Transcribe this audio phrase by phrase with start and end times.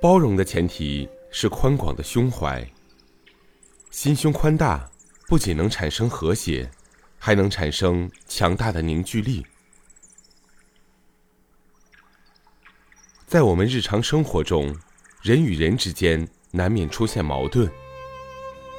[0.00, 2.64] 包容的前提是宽广的胸怀。
[3.90, 4.90] 心胸宽大，
[5.26, 6.70] 不仅能产生和谐，
[7.18, 9.44] 还能产生强大的凝聚力。
[13.26, 14.76] 在我们日常生活中，
[15.22, 17.68] 人与人之间难免出现矛盾。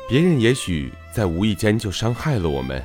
[0.07, 2.81] 别人也许在无意间就伤害了我们。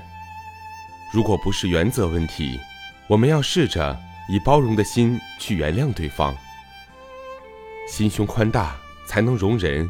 [1.12, 2.58] 如果不是原则问题，
[3.06, 3.96] 我们要试着
[4.28, 6.34] 以包容的心去原谅对方。
[7.88, 9.88] 心胸宽大才能容人。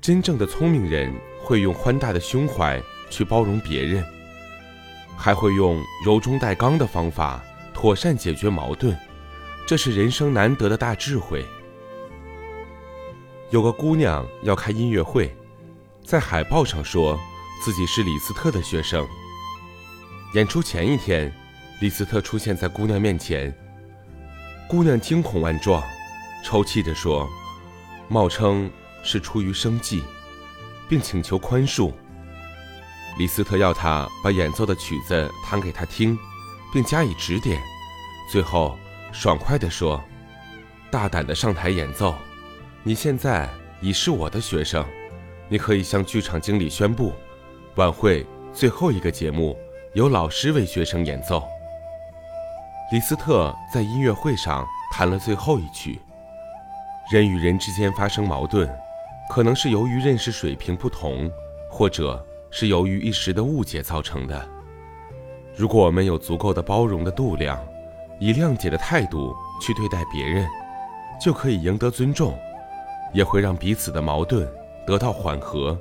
[0.00, 4.04] 真正的聪明人会用宽大的胸怀去包容别人，
[5.16, 7.42] 还会用柔中带刚的方法
[7.72, 8.96] 妥善解决矛盾。
[9.66, 11.46] 这是人生难得的大智慧。
[13.50, 15.34] 有个姑娘要开音乐会。
[16.04, 17.16] 在海报上说
[17.62, 19.06] 自己是李斯特的学生。
[20.34, 21.32] 演出前一天，
[21.80, 23.54] 李斯特出现在姑娘面前。
[24.68, 25.80] 姑娘惊恐万状，
[26.42, 27.28] 抽泣着说
[28.08, 28.70] ：“冒称
[29.02, 30.02] 是出于生计，
[30.88, 31.92] 并请求宽恕。”
[33.18, 36.18] 李斯特要他把演奏的曲子弹给他听，
[36.72, 37.60] 并加以指点。
[38.30, 38.76] 最后，
[39.12, 40.02] 爽快地说
[40.90, 42.14] ：“大胆地上台演奏，
[42.82, 43.48] 你现在
[43.80, 44.84] 已是我的学生。”
[45.48, 47.12] 你可以向剧场经理宣布，
[47.74, 49.54] 晚会最后一个节目
[49.92, 51.42] 由老师为学生演奏。
[52.90, 56.00] 李斯特在音乐会上弹了最后一曲。
[57.10, 58.68] 人与人之间发生矛盾，
[59.28, 61.30] 可能是由于认识水平不同，
[61.68, 64.48] 或者是由于一时的误解造成的。
[65.54, 67.58] 如果我们有足够的包容的度量，
[68.20, 70.46] 以谅解的态度去对待别人，
[71.20, 72.38] 就可以赢得尊重，
[73.12, 74.48] 也会让彼此的矛盾。
[74.84, 75.78] 得到缓和。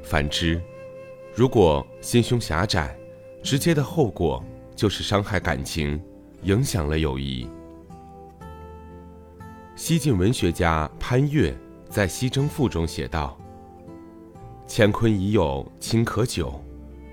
[0.00, 0.62] 反之，
[1.34, 2.96] 如果心胸狭窄，
[3.42, 4.40] 直接的后果
[4.76, 6.00] 就是伤害感情，
[6.42, 7.48] 影响了友谊。
[9.86, 11.54] 西晋文学家潘岳
[11.90, 13.38] 在《西征赋》中写道
[14.66, 16.58] ：“乾坤已有情可久，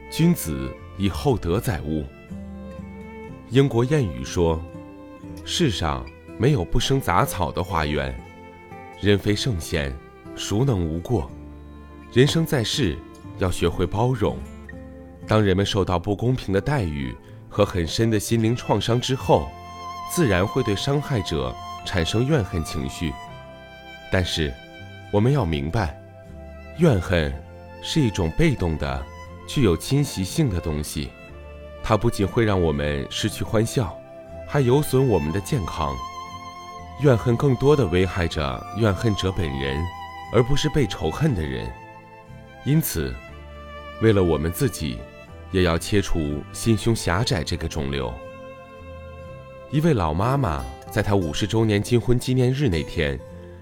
[0.10, 2.06] 君子以厚德载物。”
[3.52, 4.58] 英国谚语说
[5.44, 6.06] ：“世上
[6.40, 8.18] 没有不生杂草的花园，
[9.02, 9.94] 人非圣贤。”
[10.38, 11.30] 孰能无过？
[12.14, 12.98] 人生在世，
[13.38, 14.38] 要学会包容。
[15.28, 17.14] 当人们受到不公平的待遇
[17.50, 19.50] 和很深的心灵创伤之后，
[20.10, 21.54] 自然会对伤害者
[21.86, 23.14] 产生怨恨情绪。
[24.12, 24.54] 但是，
[25.12, 26.00] 我们要明白，
[26.78, 27.34] 怨恨
[27.82, 29.06] 是一种被动的、
[29.48, 31.10] 具有侵袭性的东西。
[31.84, 33.98] 它不仅会让我们失去欢笑，
[34.48, 35.96] 还有损我们的健康。
[37.02, 39.82] 怨恨更多的危害着怨恨者本人。
[40.34, 41.70] 而不是被仇恨的人，
[42.64, 43.14] 因此，
[44.02, 44.98] 为了我们自己，
[45.52, 48.14] 也要切除心胸狭窄这个肿瘤。
[49.70, 53.18] 一位老妈妈在她五十周年金婚纪念日那天，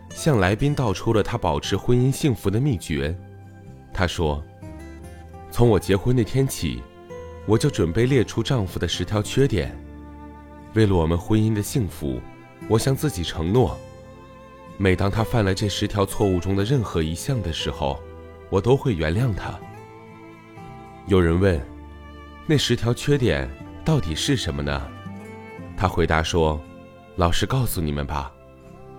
[0.09, 3.16] 向来宾道出了她保持婚姻幸福的秘诀。
[3.94, 4.44] 她说
[5.51, 6.81] ：“从我结婚那天起，
[7.45, 9.78] 我就准备列出丈夫的十条缺点。
[10.73, 12.19] 为了我们婚姻的幸福，
[12.67, 13.78] 我向自己承诺。”
[14.81, 18.00] 每当他犯了这十条错误中的任何一项的时候，
[18.50, 19.53] 我都会原谅他。
[21.06, 21.61] 有人问
[22.47, 23.50] ：“那十条缺点
[23.84, 24.90] 到底是什么呢？”
[25.75, 26.57] 他回答说
[27.19, 28.31] ：“老实告诉你们吧，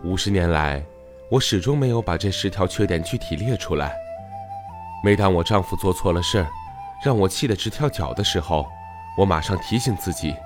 [0.05, 0.85] 五十年来，
[1.31, 3.97] 我始终没有把这十条缺点具体列出来。
[5.03, 6.47] 每当我丈夫做错了事儿，
[7.03, 8.67] 让我气得直跳脚的时候，
[9.17, 10.37] 我马上提醒自己：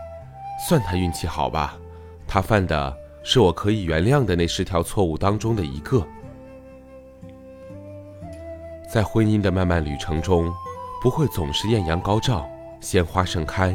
[0.68, 1.74] 算他运气好吧，
[2.28, 2.96] 他犯的。”
[3.26, 6.06] 是我可以原谅的那十条错误当中的一个。
[8.86, 10.52] 在婚姻的漫漫旅程中，
[11.02, 12.46] 不会总是艳阳高照、
[12.80, 13.74] 鲜花盛开，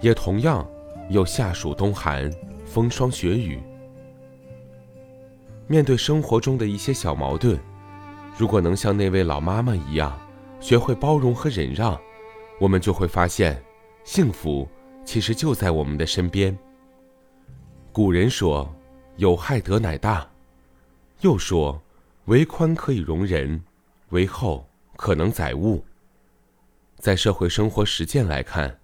[0.00, 0.66] 也同样
[1.08, 2.28] 有夏暑冬寒、
[2.72, 3.60] 风霜雪雨。
[5.66, 7.58] 面对生活中的一些小矛盾，
[8.38, 10.16] 如果能像那位老妈妈一样，
[10.60, 12.00] 学会包容和忍让，
[12.60, 13.60] 我们就会发现，
[14.04, 14.68] 幸福
[15.04, 16.56] 其实就在我们的身边。
[17.90, 18.72] 古人说
[19.18, 20.24] ：“有害德乃大。”
[21.22, 21.82] 又说
[22.26, 23.60] ：“为宽可以容人，
[24.10, 24.64] 为厚
[24.96, 25.84] 可能载物。”
[26.98, 28.78] 在社会生活实践来看，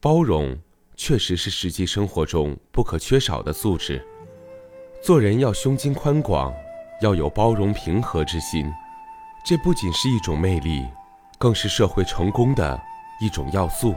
[0.00, 0.56] 包容
[0.96, 4.04] 确实是实际生活中不可缺少的素质。
[5.02, 6.52] 做人要胸襟宽广，
[7.02, 8.72] 要有包容平和之心，
[9.44, 10.84] 这不仅是一种魅力，
[11.38, 12.80] 更是社会成功的
[13.20, 13.94] 一种要素。